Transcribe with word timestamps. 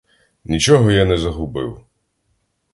Нічого 0.43 0.91
я 0.91 1.05
не 1.05 1.17
загубив! 1.17 1.85